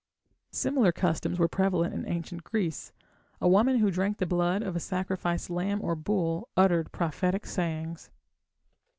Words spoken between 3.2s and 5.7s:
A woman who drank the blood of a sacrificed